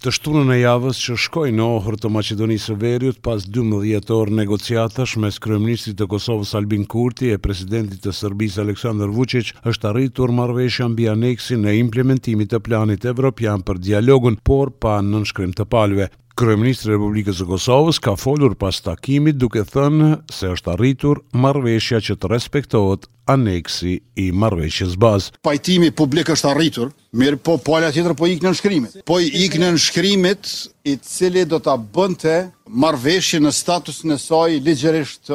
[0.00, 4.36] Të shtunën e javës që shkoj në ohër të Macedonisë së Veriut pas 12 orë
[4.38, 10.32] negociatash mes kryeministrit të Kosovës Albin Kurti e presidentit të Serbisë Aleksandar Vučić është arritur
[10.38, 16.08] marrëveshja mbi aneksin e implementimit të planit evropian për dialogun, por pa nënshkrim të palëve.
[16.40, 22.00] Kryeministri i Republikës së Kosovës ka folur pas takimit duke thënë se është arritur marrëveshja
[22.08, 25.36] që të respektohet aneksi i marveqës bazë.
[25.46, 28.98] Pajtimi publik është arritur, mirë po pala tjetër po ikë në nëshkrimit.
[29.08, 30.52] Po ikë në nëshkrimit
[30.90, 32.36] i cili do të bënte
[32.70, 35.28] marveqë në status në saj ligjerisht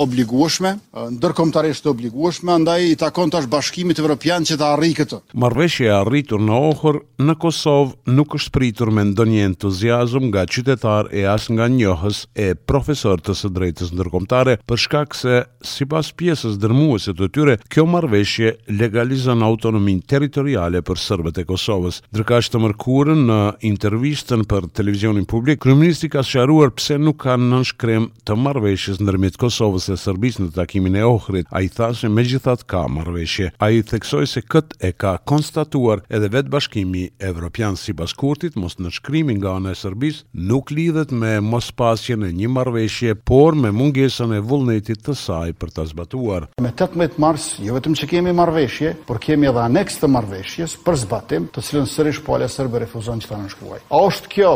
[0.00, 0.74] obliguashme,
[1.16, 5.18] ndërkomtarisht obliguashme, ndaj i takon tash bashkimit evropian që të arri këtë.
[5.40, 11.08] Marveqë e arritur në ohër në Kosovë nuk është pritur me ndonjë entuziasm nga qytetar
[11.16, 16.60] e as nga njohës e profesor të së drejtës ndërkomtare, përshkak se si pas pjesës
[16.62, 22.00] dërmuese interesit të tyre, kjo marveshje legalizon autonomin teritoriale për sërbet e Kosovës.
[22.12, 27.36] Ndërka është të mërkurën në intervistën për televizionin publik, kryministri ka sharuar pse nuk ka
[27.38, 32.24] nënshkrem të marveshjes nërmit Kosovës e Sërbis në takimin e ohrit, a i thashe me
[32.24, 33.52] gjithat ka marveshje.
[33.58, 38.78] A i theksoj se këtë e ka konstatuar edhe vetë bashkimi Evropian si baskurtit, mos
[38.80, 43.54] në shkrimi nga anë e Sërbis, nuk lidhet me mos pasje e një marveshje, por
[43.54, 46.50] me mungesën e vullnetit të saj për të zbatuar.
[46.60, 50.98] Me 15 mars, jo vetëm që kemi marveshje, por kemi edhe aneks të marveshjes për
[51.06, 53.48] zbatim të cilën sërish Pala Serbe refuzon që ta në
[53.96, 54.50] A është kjo,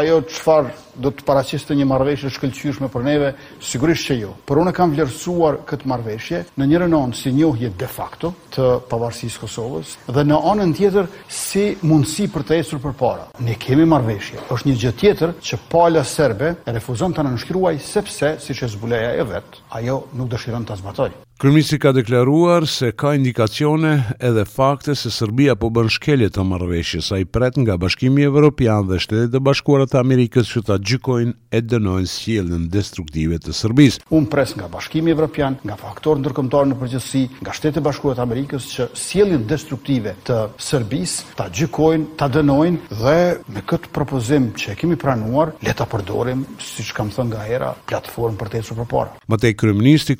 [0.00, 4.32] ajo qëfar do të paraciste një marveshje shkëllqyshme për neve, sigurisht që jo.
[4.48, 8.70] Për unë kam vlerësuar këtë marveshje në njërë në onë si njohje de facto të
[8.88, 13.28] pavarësisë Kosovës dhe në onë në tjetër si mundësi për të esur për para.
[13.44, 17.80] Ne kemi marveshje, është një gjë tjetër që pala serbe e refuzon të në nëshkruaj
[17.92, 21.26] sepse si që zbuleja e vetë, ajo nuk dëshiron të zbatojë.
[21.40, 27.06] Kryministri ka deklaruar se ka indikacione edhe fakte se Serbia po bën shkelje të marrëveshjes,
[27.16, 31.60] ai pret nga Bashkimi Evropian dhe Shtetet e Bashkuara të Amerikës që ta gjykojnë e
[31.64, 34.04] dënojnë sjelljen destruktive të Serbisë.
[34.12, 38.26] Un pres nga Bashkimi Evropian, nga faktorët ndërkombëtar në përgjithësi, nga Shtetet e Bashkuara të
[38.26, 43.16] Amerikës që sjelljen destruktive të Serbisë ta gjykojnë, ta dënojnë dhe
[43.56, 47.72] me këtë propozim që e kemi pranuar, le ta përdorim, siç kam thënë nga hera,
[47.88, 49.16] platformë për të ecur përpara.
[49.32, 49.56] Matej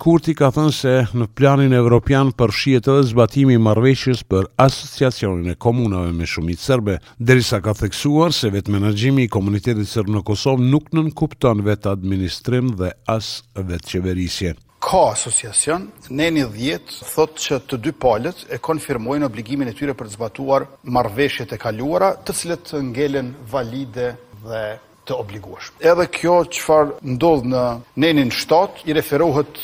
[0.06, 5.50] Kurti ka thënë se në planin evropian për shihet edhe zbatimi i marrëveshjes për asociacionin
[5.52, 10.22] e komunave me shumicë serbe, derisa ka theksuar se vetë menaxhimi i komunitetit serb në
[10.28, 14.54] Kosovë nuk nënkupton vetë administrim dhe as vetë qeverisje.
[14.80, 19.94] Ka asociacion, në një dhjetë, thotë që të dy palët e konfirmojnë obligimin e tyre
[19.96, 20.64] për të zbatuar
[20.96, 24.14] marveshjet e kaluara, të cilët të ngelen valide
[24.46, 24.64] dhe
[25.10, 25.78] të obliguashme.
[25.90, 27.64] Edhe kjo çfarë ndodh në
[28.04, 29.58] nenin 7 i referohet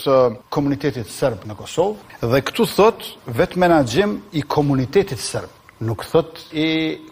[0.53, 3.07] komunitetit serb në Kosovë dhe këtu thot
[3.39, 5.53] vetë menaxhim i komunitetit serb
[5.85, 6.67] nuk thot i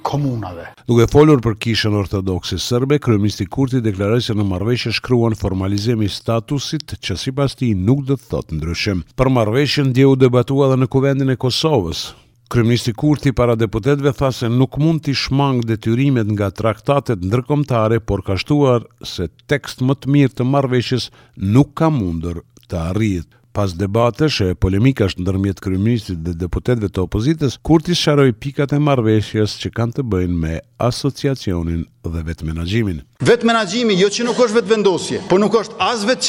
[0.07, 0.71] komunave.
[0.89, 6.09] Duke folur për kishën ortodokse sërbe, kryeministri Kurti deklaroi se në marrëveshje shkruan formalizim i
[6.09, 9.05] statusit që sipas tij nuk do të thot ndryshim.
[9.21, 12.07] Për marrëveshjen dje u debatua edhe në kuvendin e Kosovës,
[12.51, 18.23] Kryeministri Kurti para deputetëve tha se nuk mund të shmang detyrimet nga traktatet ndërkombëtare, por
[18.27, 18.85] ka shtuar
[19.15, 21.09] se tekst më të mirë të marrëveshjes
[21.57, 23.41] nuk ka mundur të arrihet.
[23.55, 29.55] Pas debatesh e polemikash ndërmjet kryeministit dhe deputetëve të opozitës, Kurti sharoi pikat e marrëveshjes
[29.63, 32.99] që kanë të bëjnë me asociacionin dhe vetmenaxhimin.
[33.25, 36.27] Vetmenaxhimi jo që nuk është vetvendosje, por nuk është as vet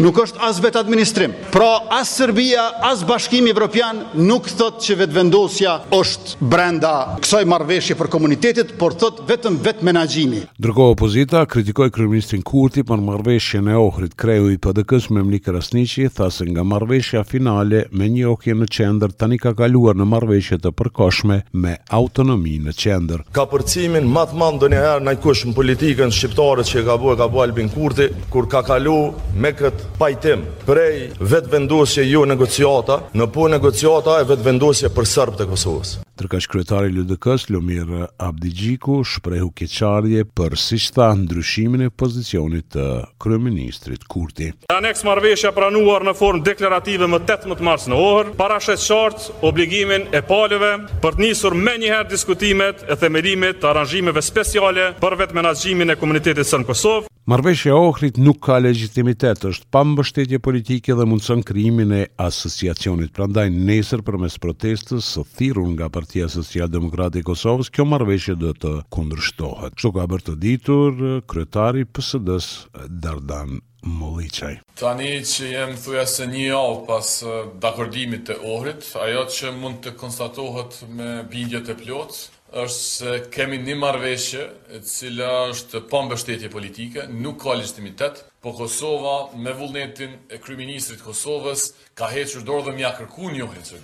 [0.00, 1.32] nuk është as vetadministrim.
[1.32, 1.50] administrim.
[1.52, 8.08] Pra as Serbia, as Bashkimi Evropian nuk thotë që vetvendosja është brenda kësaj marrëveshje për
[8.08, 10.40] komunitetit, por thotë vetëm vetmenaxhimi.
[10.60, 16.08] Ndërkohë opozita kritikoi kryeministin Kurti për marrëveshjen e Ohrit, kreu i PDK-s me Mlik Rasniqi,
[16.08, 20.58] tha se nga marveshja finale me një okje në qender tani ka kaluar në marveshje
[20.64, 23.24] të përkoshme me autonomi në qender.
[23.36, 27.28] Ka përcimin matë mandë do njëherë në kush në politikën shqiptare që ka bua, ka
[27.32, 28.98] bua Albin Kurti, kur ka kalu
[29.42, 35.14] me këtë pajtim prej vetë vendusje ju negociata, në po negociata e vetë vendusje për
[35.16, 35.96] sërbë të Kosovës.
[36.16, 37.90] Tërka shkryetari Ludekës, Lomir
[38.24, 42.86] Abdigjiku, shprehu keqarje për si shta ndryshimin e pozicionit të
[43.22, 44.48] kryeministrit Kurti.
[44.72, 50.06] Aneks marveshja pranuar në form deklarative më 18 mars në orë, para shetë qartë obligimin
[50.16, 50.70] e paleve
[51.04, 55.98] për të njësur me njëherë diskutimet e themerimit të aranjimeve speciale për vetë menazgjimin e
[56.00, 57.10] komunitetit Sën Kosovë.
[57.26, 63.10] Marveshja Ohrit nuk ka legitimitet, është pa mbështetje politike dhe mundësën krimin e asociacionit.
[63.16, 68.52] Prandaj, nesër për mes protestës së thirun nga Partia Social Demokrati Kosovës, kjo marveshje dhe
[68.62, 69.74] të kundrështohet.
[69.74, 73.58] Kështu ka bërë të ditur, kryetari PSD-s Dardan
[73.90, 74.60] Molichaj.
[74.78, 77.34] Tani që jem thuja se një javë pas eh,
[77.66, 83.58] dakordimit të ohrit, ajo që mund të konstatohet me bindjet e plotë, është se kemi
[83.58, 90.14] një marveshje e cila është pa mbështetje politike, nuk ka legitimitet, po Kosova me vullnetin
[90.30, 93.80] e kryministrit Kosovës ka hequr dorë dhe mja kërku një hëtë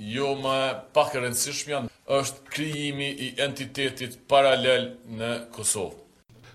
[0.00, 0.58] jo më
[0.96, 4.90] pak e është krijimi i entitetit paralel
[5.20, 5.98] në Kosovë.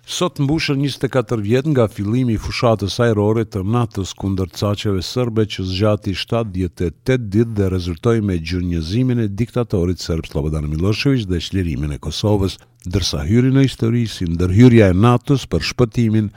[0.08, 5.66] Sot mbushën 24 vjet nga fillimi i fushatës ajrore të natës kundër çaqeve serbe që
[5.70, 11.96] zgjati 7 ditë 8 dhe rezultoi me gjunjëzimin e diktatorit serb Slobodan Milošević dhe çlirimin
[11.98, 16.30] e Kosovës, ndërsa hyri në histori si ndërhyrja e natës për shpëtimin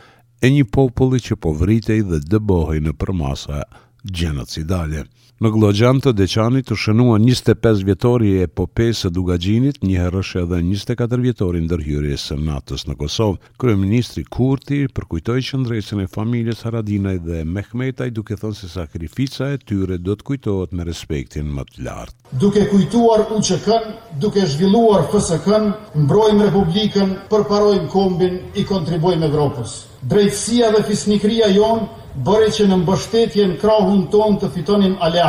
[0.42, 3.66] e një populli që po vritej dhe dëbohej në përmasa
[4.08, 5.04] gjenocidale.
[5.38, 10.56] Në Gllogjan të Deçanit u shënuan 25 vjetori e popes së Dugaxhinit, një herësh edhe
[10.66, 13.38] 24 vjetori ndërhyrje së natës në Kosovë.
[13.62, 20.00] Kryeministri Kurti përkujtoi qendresën e familjes Haradinaj dhe Mehmetaj duke thënë se sakrifica e tyre
[20.02, 22.16] do të kujtohet me respektin më të lartë.
[22.42, 25.70] Duke kujtuar UÇK-n, duke zhvilluar FSK-n,
[26.02, 29.78] mbrojmë Republikën, përparojmë kombin i kontribuojmë Evropës.
[30.08, 35.27] Drejtësia dhe fisnikria jonë bëre që në mbështetjen krahun ton të fitonin alianc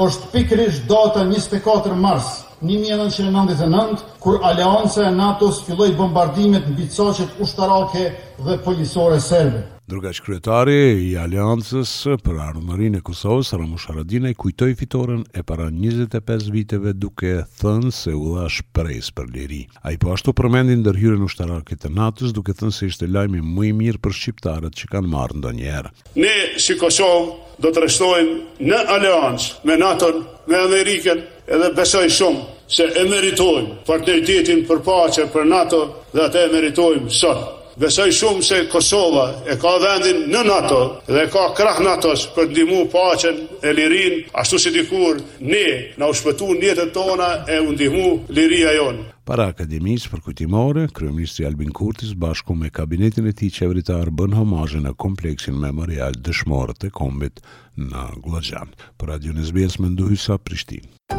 [0.00, 2.30] është pikrish data 24 mars
[2.62, 8.02] 1999, kur alianse e NATO-s filloj bombardimet në bitësoqet ushtarake
[8.44, 9.62] dhe polisore serbe.
[9.90, 10.76] Ndruga që kryetari
[11.08, 17.32] i aliancës për arunërin e Kosovës, Ramush Sharadina kujtoj fitoren e para 25 viteve duke
[17.62, 19.64] thënë se u dha shprejs për liri.
[19.82, 23.42] A i po ashtu përmendin dërhyrën u shtaraket të natës duke thënë se ishte lajmi
[23.42, 25.90] mëj mirë për shqiptarët që kanë marrë ndonjerë.
[26.22, 32.42] Ne si Kosovë do të rështojmë në aleancë me NATO-n, me Ameriken, edhe besoj shumë
[32.70, 35.80] se e meritojmë partneritetin për pace, për NATO,
[36.14, 37.48] dhe atë e meritojmë sot.
[37.80, 42.82] Besoj shumë se Kosova e ka vendin në NATO dhe ka krah NATO-s për ndimu
[42.92, 45.62] pacen e lirin, ashtu si dikur ne
[45.98, 48.06] në shpëtuan jetën tona e ndihmu
[48.36, 49.06] liria jonë.
[49.30, 54.74] Para Akademisë për Kujtimore, Kryeministri Albin Kurti bashku me kabinetin e tij qeveritar bën homazh
[54.82, 57.38] në kompleksin memorial dëshmorët e kombit
[57.94, 58.74] në Gllogjan.
[58.98, 61.18] Për Radio Nesbes mendoj sa Prishtinë.